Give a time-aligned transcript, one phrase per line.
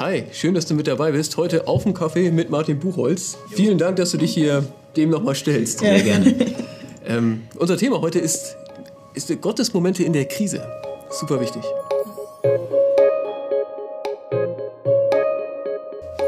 [0.00, 1.36] Hi, schön, dass du mit dabei bist.
[1.36, 3.36] Heute auf dem Kaffee mit Martin Buchholz.
[3.50, 4.64] Vielen Dank, dass du dich hier
[4.96, 5.80] dem nochmal stellst.
[5.80, 6.34] Sehr gerne.
[7.06, 8.56] Ähm, unser Thema heute ist,
[9.14, 10.62] ist Gottes Momente in der Krise.
[11.10, 11.62] Super wichtig.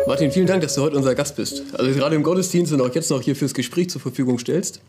[0.06, 1.62] Martin, vielen Dank, dass du heute unser Gast bist.
[1.74, 4.80] Also gerade im Gottesdienst und auch jetzt noch hier fürs Gespräch zur Verfügung stellst.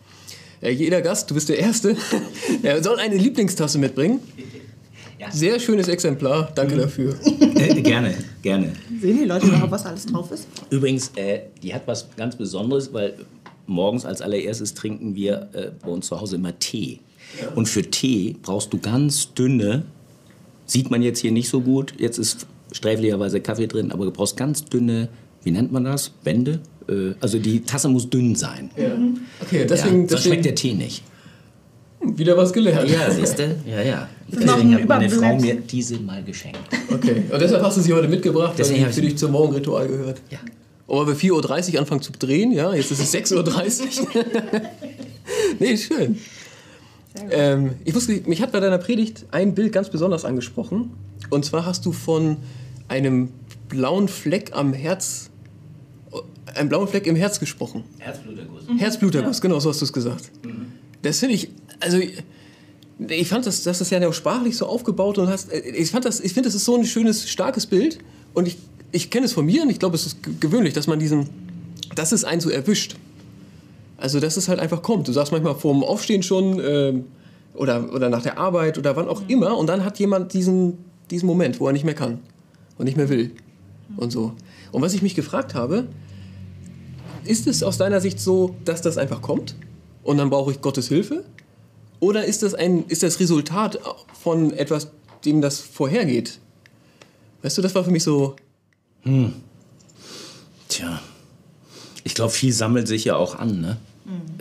[0.62, 1.96] Äh, jeder Gast, du bist der Erste,
[2.64, 4.20] er soll eine Lieblingstasse mitbringen.
[5.32, 7.16] Sehr schönes Exemplar, danke dafür.
[7.56, 8.74] Äh, gerne, gerne.
[9.00, 10.48] Sehen die Leute überhaupt, was alles drauf ist?
[10.70, 13.14] Übrigens, äh, die hat was ganz Besonderes, weil
[13.68, 17.00] morgens als allererstes trinken wir äh, bei uns zu Hause immer Tee.
[17.56, 19.84] Und für Tee brauchst du ganz dünne,
[20.66, 24.36] sieht man jetzt hier nicht so gut, jetzt ist sträflicherweise Kaffee drin, aber du brauchst
[24.36, 25.08] ganz dünne,
[25.44, 26.10] wie nennt man das?
[26.10, 26.60] Bände?
[26.90, 28.72] Äh, also die Tasse muss dünn sein.
[28.76, 28.92] Ja.
[29.42, 31.04] Okay, Ja, deswegen, sonst deswegen schmeckt der Tee nicht.
[32.02, 32.90] wieder was gelernt.
[32.90, 33.56] Ja, siehst du?
[33.66, 34.10] Ja, ja.
[34.36, 36.60] Deswegen hat meine Frau mir diese mal geschenkt.
[36.92, 39.08] Okay, und deshalb hast du sie heute mitgebracht, weil Deswegen sie hab ich für sie-
[39.08, 40.22] dich zum Morgenritual gehört.
[40.30, 40.40] Ja.
[40.88, 44.26] Aber wir 4.30 Uhr anfangen zu drehen, ja, jetzt ist es 6.30 Uhr.
[45.60, 46.18] nee, schön.
[47.32, 50.92] Ähm, ich wusste, mich hat bei deiner Predigt ein Bild ganz besonders angesprochen.
[51.30, 52.38] Und zwar hast du von
[52.88, 53.30] einem
[53.70, 55.30] blauen Fleck am Herz,
[56.56, 57.84] einem blauen Fleck im Herz gesprochen.
[58.00, 58.64] Herzbluterguss.
[58.78, 60.32] Herzbluterguss, genau so hast du es gesagt.
[61.02, 61.98] Das finde ich, also
[63.10, 66.20] ich fand das, das ist ja auch sprachlich so aufgebaut und hast, ich fand das,
[66.20, 68.00] ich finde, das ist so ein schönes, starkes Bild
[68.34, 68.58] und ich,
[68.92, 71.30] ich kenne es von mir und ich glaube, es ist ge- gewöhnlich, dass man diesen,
[71.96, 72.96] dass es einen so erwischt.
[73.98, 75.08] Also, dass es halt einfach kommt.
[75.08, 77.06] Du sagst manchmal vorm Aufstehen schon ähm,
[77.54, 80.78] oder, oder nach der Arbeit oder wann auch immer und dann hat jemand diesen,
[81.10, 82.20] diesen Moment, wo er nicht mehr kann
[82.78, 83.32] und nicht mehr will
[83.98, 84.34] und so.
[84.72, 85.88] Und was ich mich gefragt habe,
[87.26, 89.56] ist es aus deiner Sicht so, dass das einfach kommt
[90.04, 91.24] und dann brauche ich Gottes Hilfe?
[92.04, 93.80] Oder ist das, ein, ist das Resultat
[94.22, 94.92] von etwas,
[95.24, 96.38] dem das vorhergeht?
[97.42, 98.36] Weißt du, das war für mich so.
[100.68, 101.00] Tja,
[102.04, 103.62] ich glaube, viel sammelt sich ja auch an.
[103.62, 103.78] Ne?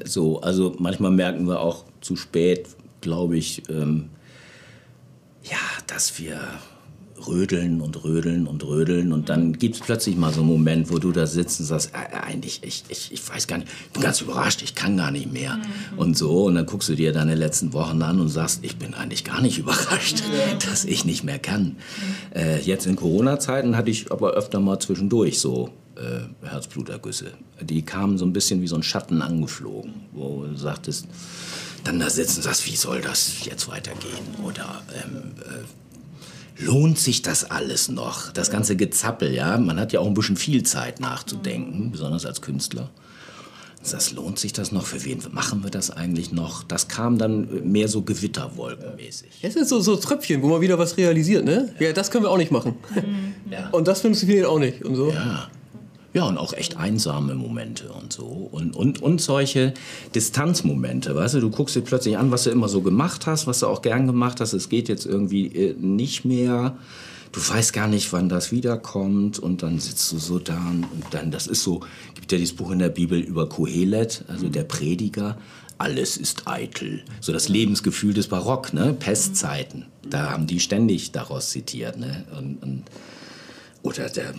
[0.05, 2.67] So, also manchmal merken wir auch zu spät,
[3.01, 4.11] glaube ich, ähm,
[5.45, 6.41] ja, dass wir
[7.27, 10.99] rödeln und rödeln und rödeln und dann gibt es plötzlich mal so einen Moment, wo
[10.99, 14.03] du da sitzt und sagst, äh, eigentlich, ich, ich, ich weiß gar nicht, ich bin
[14.03, 15.59] ganz überrascht, ich kann gar nicht mehr
[15.97, 18.95] und so und dann guckst du dir deine letzten Wochen an und sagst, ich bin
[18.95, 20.23] eigentlich gar nicht überrascht,
[20.69, 21.77] dass ich nicht mehr kann.
[22.35, 27.33] Äh, jetzt in Corona-Zeiten hatte ich aber öfter mal zwischendurch so äh, Herzblutergüsse.
[27.61, 31.07] Die kamen so ein bisschen wie so ein Schatten angeflogen, wo du sagtest,
[31.85, 34.37] dann da sitzen und sagst, wie soll das jetzt weitergehen?
[34.45, 35.65] Oder ähm, äh,
[36.58, 38.33] lohnt sich das alles noch?
[38.33, 39.58] Das ganze Gezappel, ja.
[39.58, 42.90] Man hat ja auch ein bisschen viel Zeit nachzudenken, besonders als Künstler.
[43.90, 44.86] Das lohnt sich das noch?
[44.86, 46.62] Für wen machen wir das eigentlich noch?
[46.62, 49.30] Das kam dann mehr so gewitterwolkenmäßig.
[49.42, 51.74] Es sind so, so Tröpfchen, wo man wieder was realisiert, ne?
[51.80, 52.77] Ja, das können wir auch nicht machen.
[53.51, 53.70] Ja.
[53.70, 55.11] Und das funktioniert auch nicht und so.
[55.11, 55.48] Ja.
[56.14, 58.24] Ja, und auch echt einsame Momente und so.
[58.24, 59.73] Und, und, und solche
[60.14, 63.61] Distanzmomente, weißt du, du guckst dir plötzlich an, was du immer so gemacht hast, was
[63.61, 64.52] du auch gern gemacht hast.
[64.52, 66.77] Es geht jetzt irgendwie äh, nicht mehr.
[67.33, 69.39] Du weißt gar nicht, wann das wiederkommt.
[69.39, 71.80] Und dann sitzt du so da und dann, das ist so,
[72.14, 75.39] gibt ja dieses Buch in der Bibel über Kohelet, also der Prediger.
[75.79, 77.02] Alles ist eitel.
[77.20, 78.92] So das Lebensgefühl des Barock, ne?
[78.92, 79.86] Pestzeiten.
[80.08, 82.24] Da haben die ständig daraus zitiert, ne?
[82.36, 82.83] Und, und
[83.83, 84.34] oder der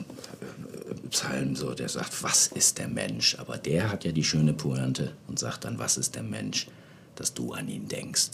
[1.14, 3.38] Psalm so, der sagt, was ist der Mensch?
[3.40, 6.68] Aber der hat ja die schöne Pointe und sagt dann, was ist der Mensch,
[7.16, 8.32] dass du an ihn denkst.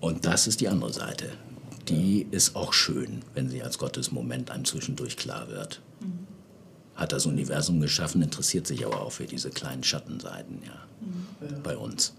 [0.00, 1.32] Und das ist die andere Seite.
[1.88, 5.80] Die ist auch schön, wenn sie als Gottes Moment einem zwischendurch klar wird.
[6.94, 10.86] Hat das Universum geschaffen, interessiert sich aber auch für diese kleinen Schattenseiten, ja,
[11.62, 12.14] bei uns.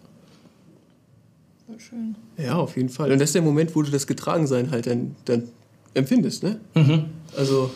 [2.37, 3.11] Ja, auf jeden Fall.
[3.11, 5.49] Und das ist der Moment, wo du das Getragensein halt dann, dann
[5.95, 6.59] empfindest, ne?
[7.35, 7.71] Also,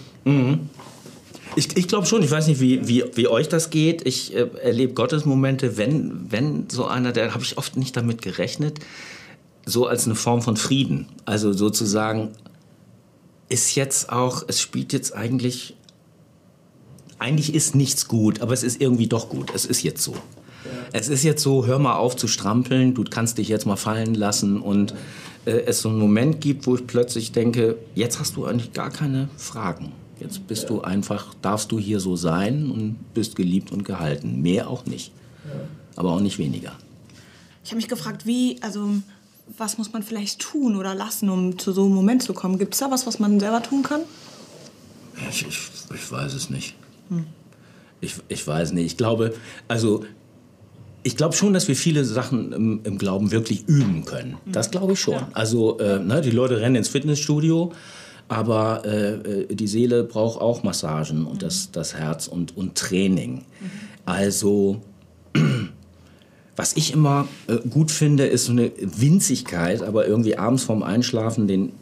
[1.55, 4.07] Ich, ich glaube schon, ich weiß nicht, wie, wie, wie euch das geht.
[4.07, 8.79] Ich äh, erlebe Gottesmomente, wenn, wenn so einer, da habe ich oft nicht damit gerechnet,
[9.65, 11.07] so als eine Form von Frieden.
[11.25, 12.29] Also sozusagen
[13.49, 15.75] ist jetzt auch, es spielt jetzt eigentlich,
[17.19, 19.51] eigentlich ist nichts gut, aber es ist irgendwie doch gut.
[19.53, 20.15] Es ist jetzt so.
[20.93, 24.13] Es ist jetzt so, hör mal auf zu strampeln, du kannst dich jetzt mal fallen
[24.13, 24.93] lassen und
[25.45, 28.89] äh, es so einen Moment gibt, wo ich plötzlich denke, jetzt hast du eigentlich gar
[28.89, 29.91] keine Fragen.
[30.21, 34.41] Jetzt bist du einfach, darfst du hier so sein und bist geliebt und gehalten.
[34.41, 35.11] Mehr auch nicht.
[35.95, 36.73] Aber auch nicht weniger.
[37.63, 38.89] Ich habe mich gefragt, wie, also
[39.57, 42.57] was muss man vielleicht tun oder lassen, um zu so einem Moment zu kommen?
[42.57, 44.01] Gibt es da was, was man selber tun kann?
[45.29, 45.59] Ich, ich,
[45.93, 46.75] ich weiß es nicht.
[47.99, 48.85] Ich, ich weiß nicht.
[48.85, 49.33] Ich glaube,
[49.67, 50.05] also
[51.03, 54.37] ich glaube schon, dass wir viele Sachen im, im Glauben wirklich üben können.
[54.45, 55.19] Das glaube ich schon.
[55.33, 57.73] Also äh, ne, die Leute rennen ins Fitnessstudio,
[58.31, 63.43] aber äh, äh, die Seele braucht auch Massagen und das, das Herz und, und Training.
[64.05, 64.81] Also,
[66.55, 71.49] was ich immer äh, gut finde, ist so eine Winzigkeit, aber irgendwie abends vorm Einschlafen
[71.49, 71.73] den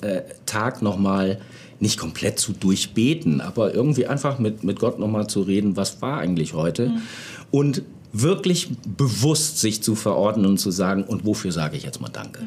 [0.00, 1.38] äh, Tag nochmal
[1.80, 6.16] nicht komplett zu durchbeten, aber irgendwie einfach mit, mit Gott nochmal zu reden, was war
[6.16, 6.92] eigentlich heute?
[7.50, 12.08] Und wirklich bewusst sich zu verordnen und zu sagen, und wofür sage ich jetzt mal
[12.08, 12.40] Danke?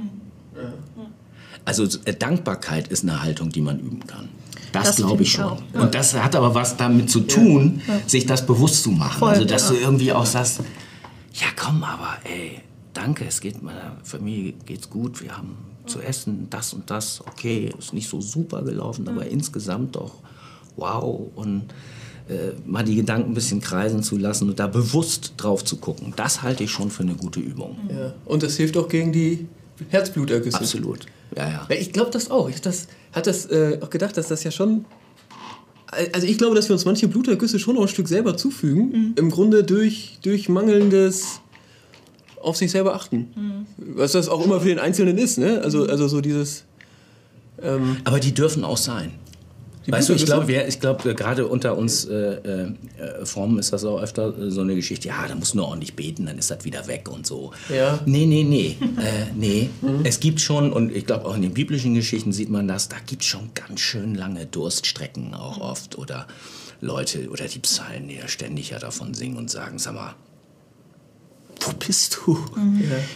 [1.67, 4.29] Also äh, Dankbarkeit ist eine Haltung, die man üben kann.
[4.71, 5.43] Das, Das glaube ich schon.
[5.43, 5.61] auch.
[5.73, 9.19] Und das hat aber was damit zu tun, sich das bewusst zu machen.
[9.19, 9.75] Voll, also dass ja.
[9.75, 10.61] du irgendwie auch sagst,
[11.33, 12.61] ja komm, aber ey,
[12.93, 17.69] danke, es geht meiner Familie geht's gut, wir haben zu essen, das und das, okay,
[17.77, 20.15] ist nicht so super gelaufen, aber insgesamt doch
[20.77, 21.65] wow und
[22.29, 26.13] äh, mal die Gedanken ein bisschen kreisen zu lassen und da bewusst drauf zu gucken,
[26.15, 27.77] das halte ich schon für eine gute Übung.
[27.89, 28.13] Ja.
[28.23, 29.47] Und das hilft auch gegen die
[29.89, 30.57] Herzblutergüsse.
[30.57, 31.05] Absolut.
[31.35, 31.75] Ja, ja.
[31.75, 32.49] Ich glaube das auch.
[32.49, 34.85] Ich das, hat das äh, auch gedacht, dass das ja schon.
[36.13, 39.13] Also ich glaube, dass wir uns manche Blutergüsse schon auch ein Stück selber zufügen.
[39.15, 41.39] Im Grunde durch, durch mangelndes
[42.41, 43.65] auf sich selber achten.
[43.77, 45.37] Was das auch immer für den Einzelnen ist.
[45.37, 45.61] Ne?
[45.63, 46.65] Also, also so dieses.
[47.61, 49.13] Ähm, Aber die dürfen auch sein.
[49.87, 53.71] Die weißt du, ich glaube, ich glaube, gerade unter uns äh, äh, äh, Formen ist
[53.71, 56.37] das auch öfter äh, so eine Geschichte, ja, da musst du nur ordentlich beten, dann
[56.37, 57.53] ist das wieder weg und so.
[57.73, 57.99] Ja.
[58.05, 58.75] Nee, nee, nee.
[58.81, 59.69] äh, nee.
[60.03, 62.97] Es gibt schon, und ich glaube auch in den biblischen Geschichten sieht man das, da
[63.05, 65.97] gibt es schon ganz schön lange Durststrecken auch oft.
[65.97, 66.27] Oder
[66.81, 70.15] Leute, oder die Psalmen, die ja ständig ja davon singen und sagen, sag mal,
[71.61, 72.37] wo bist du?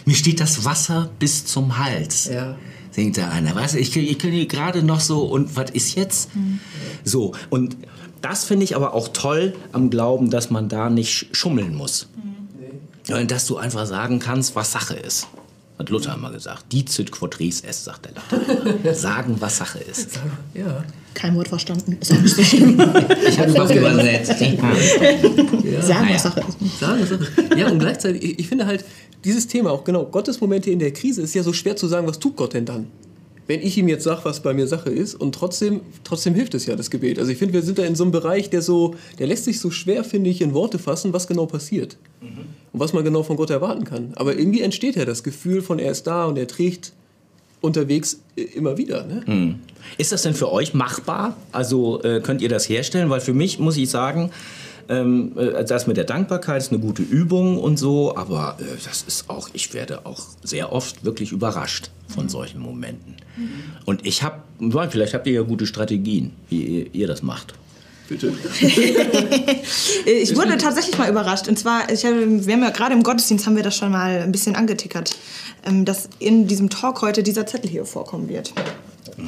[0.04, 2.56] Mir steht das Wasser bis zum Hals Ja.
[2.92, 3.54] Singt da einer.
[3.56, 6.30] Weißt du, ich, ich kann hier gerade noch so, und was ist jetzt?
[7.04, 7.76] So, und
[8.20, 12.06] das finde ich aber auch toll am Glauben, dass man da nicht sch- schummeln muss.
[13.04, 15.26] Sondern dass du einfach sagen kannst, was Sache ist.
[15.78, 16.72] Hat Luther immer gesagt.
[16.72, 18.94] Dicit quod res est, sagt der Luther.
[18.94, 20.20] sagen, was Sache ist.
[20.54, 20.84] ja.
[21.14, 21.96] Kein Wort verstanden.
[22.00, 22.78] Ist auch nicht so schlimm.
[23.28, 24.32] Ich habe was übersetzt.
[24.38, 26.14] Sagen, Naja.
[26.14, 26.80] was Sache ist.
[26.80, 27.26] Sagen, sagen.
[27.56, 28.84] Ja, und gleichzeitig, ich, finde halt,
[29.24, 32.06] dieses Thema auch genau, Gottes Momente in der Krise ist ja so schwer zu sagen,
[32.06, 32.86] was tut Gott denn dann?
[33.46, 36.66] Wenn ich ihm jetzt sage, was bei mir Sache ist, und trotzdem, trotzdem hilft es
[36.66, 37.18] ja, das Gebet.
[37.18, 39.58] Also ich finde, wir sind da in so einem Bereich, der so, der lässt sich
[39.60, 41.96] so schwer, finde ich, in Worte fassen, was genau passiert.
[42.20, 44.12] Und was man genau von Gott erwarten kann.
[44.14, 46.92] Aber irgendwie entsteht ja das Gefühl von, er ist da und er trägt
[47.62, 49.04] unterwegs äh, immer wieder.
[49.04, 49.22] Ne?
[49.98, 51.36] Ist das denn für euch machbar?
[51.50, 53.08] Also äh, könnt ihr das herstellen?
[53.08, 54.30] Weil für mich muss ich sagen,
[54.88, 59.02] ähm, äh, das mit der Dankbarkeit ist eine gute Übung und so, aber äh, das
[59.02, 63.16] ist auch, ich werde auch sehr oft wirklich überrascht von solchen Momenten.
[63.86, 64.42] Und ich habe,
[64.90, 67.54] vielleicht habt ihr ja gute Strategien, wie ihr, ihr das macht.
[68.12, 68.34] Bitte.
[70.04, 71.48] Ich wurde tatsächlich mal überrascht.
[71.48, 74.20] Und zwar, ich habe, wir haben ja gerade im Gottesdienst haben wir das schon mal
[74.20, 75.16] ein bisschen angetickert,
[75.64, 78.52] ähm, dass in diesem Talk heute dieser Zettel hier vorkommen wird.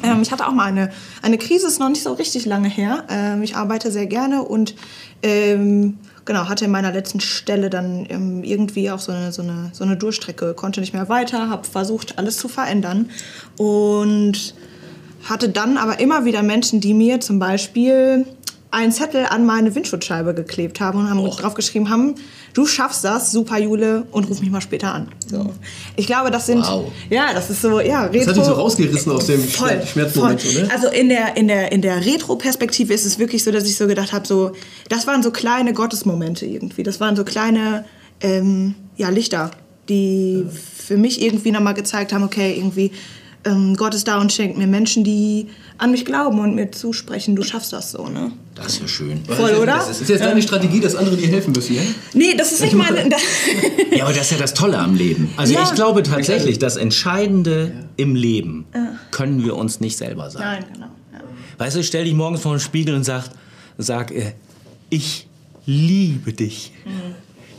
[0.03, 0.91] Ähm, ich hatte auch mal eine,
[1.23, 3.05] eine Krise, ist noch nicht so richtig lange her.
[3.09, 4.75] Ähm, ich arbeite sehr gerne und
[5.23, 9.71] ähm, genau, hatte in meiner letzten Stelle dann ähm, irgendwie auch so eine, so, eine,
[9.73, 13.09] so eine Durchstrecke, konnte nicht mehr weiter, habe versucht, alles zu verändern.
[13.57, 14.53] Und
[15.23, 18.25] hatte dann aber immer wieder Menschen, die mir zum Beispiel
[18.75, 22.15] einen Zettel an meine Windschutzscheibe geklebt haben und haben drauf geschrieben haben,
[22.53, 25.07] du schaffst das, super Jule, und ruf mich mal später an.
[25.25, 25.53] So.
[25.95, 26.91] Ich glaube, das sind, Wow.
[27.09, 28.19] ja, das ist so, ja, Retro.
[28.19, 30.61] Das hat dich so rausgerissen aus dem voll, Schmerz- Schmerzmoment, voll.
[30.63, 30.69] ne?
[30.71, 33.87] Also in der, in der, in der Retro-Perspektive ist es wirklich so, dass ich so
[33.87, 34.51] gedacht habe, so,
[34.89, 36.83] das waren so kleine Gottesmomente irgendwie.
[36.83, 37.85] Das waren so kleine,
[38.21, 39.51] ähm, ja, Lichter,
[39.89, 40.45] die
[40.85, 42.91] für mich irgendwie nochmal gezeigt haben, okay, irgendwie,
[43.45, 45.47] ähm, Gott ist da und schenkt mir Menschen, die
[45.77, 48.31] an mich glauben und mir zusprechen, du schaffst das so, ne?
[48.55, 49.23] Das ist ja schön.
[49.25, 49.75] Voll, oder?
[49.77, 51.81] Das ist jetzt deine Strategie, dass andere dir helfen müssen, ja?
[52.13, 53.09] Nee, das ist nicht meine...
[53.95, 55.29] Ja, aber das ist ja das Tolle am Leben.
[55.37, 55.63] Also Ja.
[55.63, 58.65] ich glaube tatsächlich, das Entscheidende im Leben
[59.11, 60.45] können wir uns nicht selber sagen.
[60.45, 60.87] Nein, genau.
[61.13, 61.19] Ja.
[61.57, 63.29] Weißt du, stell dich morgens vor den Spiegel und sag,
[63.77, 64.33] sag äh,
[64.89, 65.27] ich
[65.65, 66.71] liebe dich.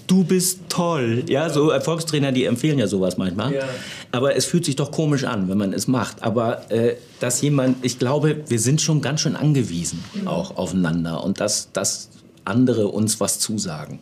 [0.07, 1.25] Du bist toll.
[1.29, 3.55] Ja, so Erfolgstrainer, die empfehlen ja sowas manchmal.
[3.55, 3.65] Ja.
[4.13, 6.23] Aber es fühlt sich doch komisch an, wenn man es macht.
[6.23, 11.41] Aber äh, dass jemand, ich glaube, wir sind schon ganz schön angewiesen auch aufeinander und
[11.41, 12.11] dass, dass
[12.45, 13.99] andere uns was zusagen.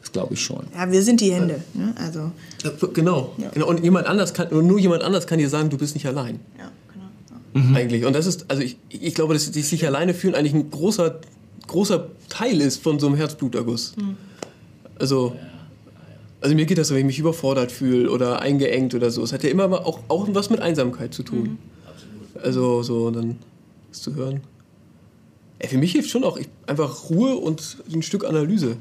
[0.00, 0.64] Das glaube ich schon.
[0.74, 1.62] ja, wir sind die Hände.
[1.74, 1.94] Ne?
[1.96, 2.32] Also,
[2.64, 3.34] Ja, Genau.
[3.52, 3.66] genau.
[3.68, 6.40] Und jemand anders kann, nur jemand anders kann dir sagen, du bist nicht allein.
[6.58, 7.68] ja, genau.
[7.72, 7.76] Ja.
[7.76, 8.04] Eigentlich.
[8.04, 11.20] Und das ist, also ich, ich glaube, dass die sich alleine fühlen eigentlich ein großer,
[11.66, 13.94] großer Teil ist von so einem Herzbluterguss.
[14.98, 15.36] Also,
[16.40, 19.22] also mir geht das wenn ich mich überfordert fühle oder eingeengt oder so.
[19.22, 21.58] Es hat ja immer mal auch, auch was mit Einsamkeit zu tun.
[22.42, 23.38] Also so dann
[23.90, 24.40] das zu hören.
[25.58, 28.76] Ey, für mich hilft schon auch ich, einfach Ruhe und ein Stück Analyse.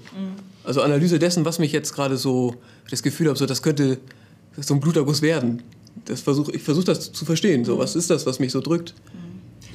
[0.64, 2.56] Also Analyse dessen, was mich jetzt gerade so
[2.90, 3.98] das Gefühl habe, so das könnte
[4.60, 5.64] so ein Bluterguss werden.
[6.06, 7.66] Das versuch, ich versuche das zu verstehen.
[7.66, 8.94] So, was ist das, was mich so drückt?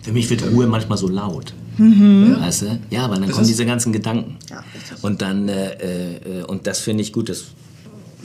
[0.03, 1.55] Für mich wird Ruhe manchmal so laut.
[1.79, 2.37] Mhm.
[2.41, 2.79] Weißt du?
[2.91, 4.37] Ja, weil dann Das kommen diese ganzen Gedanken.
[4.51, 4.65] Ja,
[5.01, 7.47] und dann, äh, äh, und das finde ich gut, dass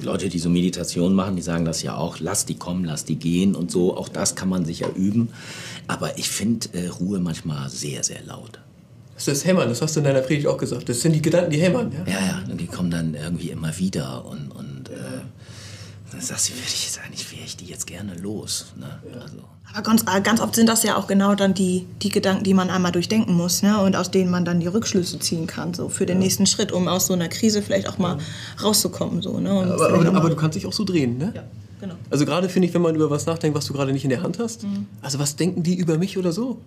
[0.02, 3.16] Leute, die so Meditation machen, die sagen das ja auch, lass die kommen, lass die
[3.16, 3.96] gehen und so.
[3.96, 5.30] Auch das kann man sicher üben.
[5.88, 8.60] Aber ich finde äh, Ruhe manchmal sehr, sehr laut.
[9.16, 10.90] Das ist das Hämmern, das hast du in deiner Predigt auch gesagt.
[10.90, 11.92] Das sind die Gedanken, die hämmern.
[12.06, 12.14] Ja?
[12.14, 14.67] Ja, ja, und die kommen dann irgendwie immer wieder und, und
[16.12, 18.68] dann sagst du, würde ich jetzt eigentlich, wäre ich die jetzt gerne los.
[18.78, 19.00] Ne?
[19.22, 19.38] Also,
[19.74, 22.54] Aber ganz, äh, ganz oft sind das ja auch genau dann die, die Gedanken, die
[22.54, 23.80] man einmal durchdenken muss ne?
[23.82, 26.88] und aus denen man dann die Rückschlüsse ziehen kann, so für den nächsten Schritt, um
[26.88, 28.18] aus so einer Krise vielleicht auch mal
[28.64, 29.22] rauszukommen.
[29.22, 29.54] So, ne?
[29.54, 31.34] und Aber, aber, aber du kannst dich auch so drehen, ne?
[31.36, 31.44] ja,
[31.82, 31.96] genau.
[32.10, 34.24] Also gerade finde ich, wenn man über was nachdenkt, was du gerade nicht in der
[34.24, 34.66] Hand hast.
[35.02, 36.62] Also was denken die über mich oder so?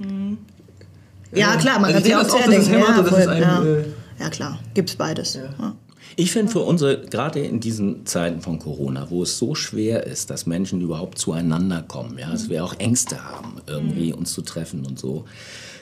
[1.32, 2.72] Ja, klar, man Also kann ich sich auch das auch, sehr denken.
[2.72, 3.62] Ja, es voll, einem, ja.
[3.64, 3.84] äh,
[4.18, 5.34] ja, klar, gibt's beides.
[5.34, 5.74] Ja.
[6.16, 10.30] Ich finde für unsere, gerade in diesen Zeiten von Corona, wo es so schwer ist,
[10.30, 14.84] dass Menschen überhaupt zueinander kommen, ja, dass wir auch Ängste haben, irgendwie uns zu treffen
[14.84, 15.24] und so,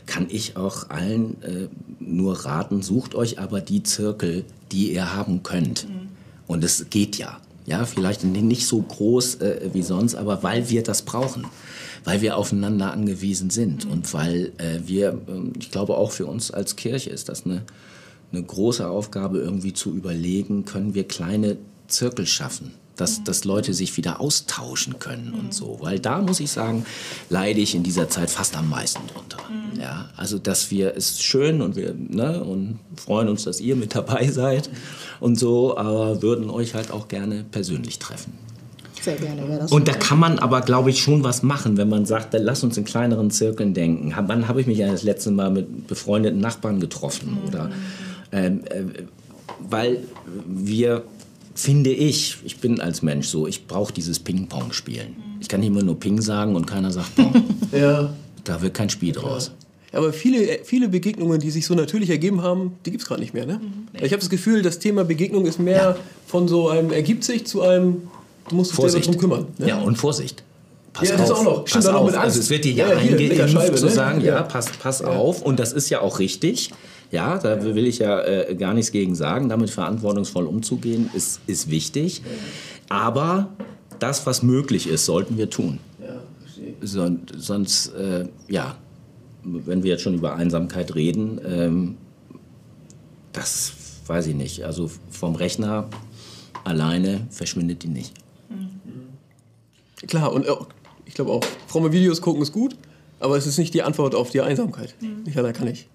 [0.06, 1.68] kann ich auch allen äh,
[2.00, 5.86] nur raten, sucht euch aber die Zirkel, die ihr haben könnt.
[6.46, 7.38] Und es geht ja.
[7.66, 11.46] Ja, vielleicht nicht so groß äh, wie sonst, aber weil wir das brauchen.
[12.04, 16.50] Weil wir aufeinander angewiesen sind und weil äh, wir, ähm, ich glaube auch für uns
[16.50, 17.62] als Kirche ist das eine,
[18.32, 21.56] eine große Aufgabe, irgendwie zu überlegen, können wir kleine
[21.86, 25.78] Zirkel schaffen, dass, dass Leute sich wieder austauschen können und so.
[25.80, 26.84] Weil da muss ich sagen,
[27.30, 29.38] leide ich in dieser Zeit fast am meisten drunter.
[29.80, 33.76] Ja, also dass wir, es ist schön und wir ne, und freuen uns, dass ihr
[33.76, 34.68] mit dabei seid
[35.20, 38.32] und so, aber würden euch halt auch gerne persönlich treffen.
[39.00, 39.72] Sehr gerne wäre das.
[39.72, 42.64] Und da kann man aber, glaube ich, schon was machen, wenn man sagt, dann lass
[42.64, 44.12] uns in kleineren Zirkeln denken.
[44.26, 47.38] Wann habe ich mich ja das letzte Mal mit befreundeten Nachbarn getroffen?
[47.46, 47.70] Oder,
[48.32, 49.02] ähm, äh,
[49.68, 50.04] weil
[50.46, 51.02] wir,
[51.54, 55.16] finde ich, ich bin als Mensch so, ich brauche dieses Ping-Pong spielen.
[55.40, 57.32] Ich kann nicht immer nur Ping sagen und keiner sagt Pong.
[57.72, 58.12] Ja.
[58.44, 59.52] da wird kein Spiel draus.
[59.92, 63.20] Ja, aber viele, viele Begegnungen, die sich so natürlich ergeben haben, die gibt es gerade
[63.20, 63.46] nicht mehr.
[63.46, 63.60] Ne?
[63.94, 67.62] Ich habe das Gefühl, das Thema Begegnung ist mehr von so einem ergibt sich zu
[67.62, 68.02] einem,
[68.48, 69.06] du musst dich selber Vorsicht.
[69.08, 69.46] drum kümmern.
[69.58, 69.68] Ne?
[69.68, 70.42] Ja, und Vorsicht.
[70.92, 71.38] Pass Ja, das auf.
[71.38, 71.66] auch noch.
[71.68, 72.16] Stimmt, Pass auf.
[72.18, 73.90] Also es wird dir ja, Ja, eingeimpft Leckerscheibe, zu ne?
[73.92, 74.42] sagen, ja, Ja.
[74.42, 75.42] pass, pass auf.
[75.42, 76.70] Und das ist ja auch richtig.
[77.10, 79.48] Ja, da will ich ja äh, gar nichts gegen sagen.
[79.48, 82.22] Damit verantwortungsvoll umzugehen, ist, ist wichtig.
[82.88, 83.48] Aber
[83.98, 85.78] das, was möglich ist, sollten wir tun.
[86.80, 88.76] Son, sonst, äh, ja,
[89.42, 91.96] wenn wir jetzt schon über Einsamkeit reden, ähm,
[93.32, 93.72] das
[94.06, 94.64] weiß ich nicht.
[94.64, 95.88] Also vom Rechner
[96.64, 98.14] alleine verschwindet die nicht.
[100.06, 100.52] Klar, und äh,
[101.06, 102.76] ich glaube auch, fromme Videos gucken ist gut,
[103.18, 104.94] aber es ist nicht die Antwort auf die Einsamkeit.
[105.24, 105.88] Nicht allein kann ich.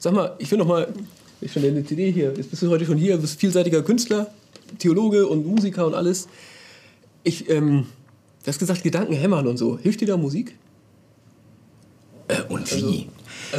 [0.00, 0.92] Sag mal, ich will noch mal,
[1.40, 4.28] ich finde deine CD hier, jetzt bist du heute schon hier, bist vielseitiger Künstler,
[4.78, 6.28] Theologe und Musiker und alles.
[7.24, 7.86] Ich, ähm,
[8.42, 9.78] du hast gesagt, Gedanken hämmern und so.
[9.78, 10.56] Hilft dir da Musik?
[12.28, 12.74] Äh, und wie?
[12.74, 13.04] also-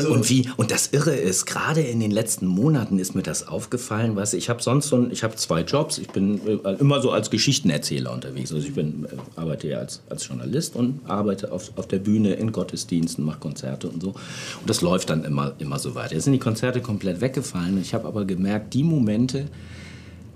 [0.10, 0.50] und wie?
[0.58, 4.50] Und das Irre ist, gerade in den letzten Monaten ist mir das aufgefallen, was ich
[4.50, 5.98] habe sonst so, ein, ich habe zwei Jobs.
[5.98, 8.51] Ich bin äh, immer so als Geschichtenerzähler unterwegs.
[8.51, 12.34] Also ich bin, äh, arbeite ja als, als Journalist und arbeite auf, auf der Bühne
[12.34, 14.10] in Gottesdiensten, mache Konzerte und so.
[14.10, 16.13] Und das läuft dann immer, immer so weiter.
[16.13, 17.79] Jetzt sind die Konzerte komplett weggefallen.
[17.81, 19.48] Ich habe aber gemerkt, die Momente,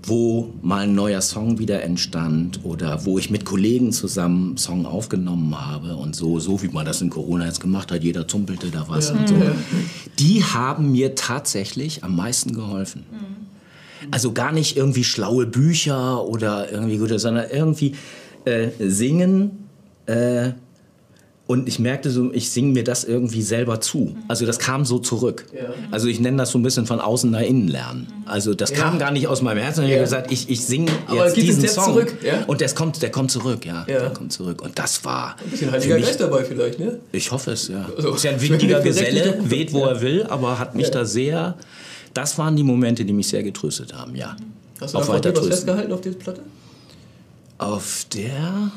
[0.06, 4.86] wo mal ein neuer Song wieder entstand oder wo ich mit Kollegen zusammen einen Song
[4.86, 8.70] aufgenommen habe und so, so wie man das in Corona jetzt gemacht hat, jeder zumpelte
[8.70, 9.34] da was und so.
[10.18, 13.04] Die haben mir tatsächlich am meisten geholfen.
[14.10, 17.94] Also gar nicht irgendwie schlaue Bücher oder irgendwie gute, sondern irgendwie
[18.44, 19.68] äh, singen.
[20.06, 20.52] Äh,
[21.46, 24.16] und ich merkte so, ich singe mir das irgendwie selber zu.
[24.28, 25.44] Also das kam so zurück.
[25.90, 28.06] Also ich nenne das so ein bisschen von außen nach innen lernen.
[28.24, 29.84] Also das kam gar nicht aus meinem Herzen.
[29.84, 31.84] Ich habe gesagt, ich, ich singe jetzt diesen jetzt Song.
[31.84, 32.44] zurück, ja?
[32.46, 33.84] Und das kommt, der kommt zurück, ja.
[33.86, 34.00] Ja.
[34.00, 34.62] Der kommt zurück.
[34.62, 36.98] Und das war Ein bisschen Heiliger mich Geist dabei vielleicht, ne?
[37.12, 37.90] ich hoffe es, ja.
[37.94, 41.56] Also, ist ja ein direkt Geselle, weht, wo er will, aber hat mich da sehr.
[42.14, 44.34] Das waren die Momente, die mich sehr getröstet haben, ja.
[44.80, 46.40] Hast du Auf weiter was festgehalten auf dieser Platte?
[47.58, 48.70] Auf der.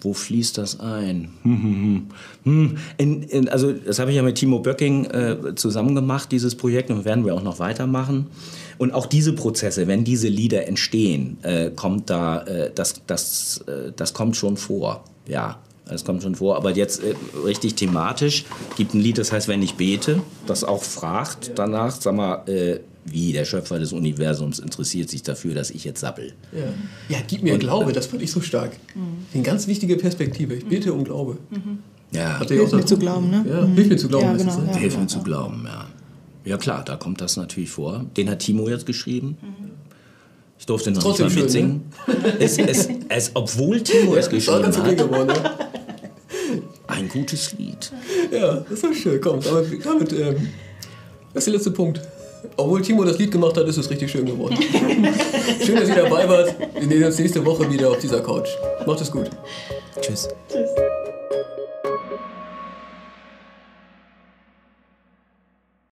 [0.00, 1.30] Wo fließt das ein?
[1.42, 2.06] Hm, hm,
[2.44, 2.76] hm.
[2.96, 6.90] In, in, also, das habe ich ja mit Timo Böcking äh, zusammen gemacht, dieses Projekt,
[6.90, 8.26] und werden wir auch noch weitermachen.
[8.78, 13.92] Und auch diese Prozesse, wenn diese Lieder entstehen, äh, kommt da, äh, das, das, äh,
[13.94, 15.04] das kommt schon vor.
[15.26, 16.56] Ja, das kommt schon vor.
[16.56, 17.14] Aber jetzt äh,
[17.44, 18.44] richtig thematisch
[18.76, 22.80] gibt ein Lied, das heißt, wenn ich bete, das auch fragt danach, sag mal, äh,
[23.04, 26.32] wie der Schöpfer des Universums interessiert sich dafür, dass ich jetzt sappel.
[26.52, 27.16] Ja.
[27.16, 28.72] ja, gib mir Glaube, das fand ich so stark.
[29.32, 30.54] Eine ganz wichtige Perspektive.
[30.54, 31.38] Ich bete um Glaube.
[32.12, 32.38] Ja.
[32.38, 32.88] Hat er Hilft auch mir gesagt.
[32.88, 33.44] zu glauben, ne?
[33.48, 34.26] Ja, hilf mir zu glauben.
[34.26, 34.66] Ja, genau, es, ne?
[34.66, 34.76] ja.
[34.76, 35.86] Hilf mir zu glauben, ja.
[36.44, 38.06] Ja klar, da kommt das natürlich vor.
[38.16, 39.36] Den hat Timo jetzt geschrieben.
[40.58, 41.82] Ich durfte noch nicht trotzdem mal schön, mitsingen.
[42.38, 44.98] es, es, es, obwohl Timo es Das war geschrieben ganz okay hat.
[44.98, 45.26] geworden.
[45.28, 45.50] Ne?
[46.86, 47.92] Ein gutes Lied.
[48.32, 49.20] Ja, das ist schön.
[49.20, 50.48] Komm, damit, damit ähm,
[51.32, 52.00] das ist der letzte Punkt.
[52.60, 54.56] Obwohl Timo das Lied gemacht hat, ist es richtig schön geworden.
[55.64, 56.54] schön, dass ihr dabei wart.
[56.78, 58.48] Wir sehen uns nächste Woche wieder auf dieser Couch.
[58.86, 59.30] Macht es gut.
[60.00, 60.28] Tschüss.
[60.48, 60.70] Tschüss.